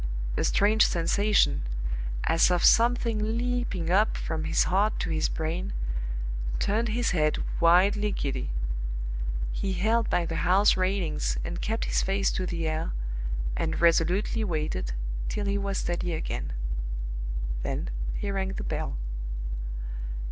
[0.35, 1.61] A strange sensation,
[2.23, 5.73] as of something leaping up from his heart to his brain,
[6.57, 8.49] turned his head wildly giddy.
[9.51, 12.93] He held by the house railings and kept his face to the air,
[13.55, 14.93] and resolutely waited
[15.29, 16.53] till he was steady again.
[17.61, 18.97] Then he rang the bell.